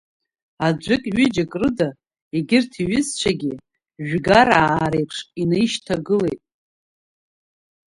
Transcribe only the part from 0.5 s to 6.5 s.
Аӡәык-ҩыџьак рыда, егьырҭ иҩызцәагьы жәгараа реиԥш инаишьҭалеит.